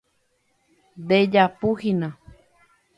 Ndejapuhína. 1.03 2.09